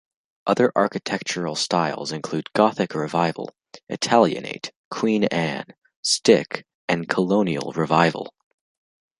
Other 0.47 0.71
architectural 0.75 1.55
styles 1.55 2.11
include 2.11 2.51
Gothic 2.53 2.95
Revival, 2.95 3.53
Italianate, 3.87 4.71
Queen 4.89 5.25
Anne, 5.25 5.75
Stick 6.01 6.65
and 6.89 7.07
Colonial 7.07 7.71
Revival. 7.75 8.33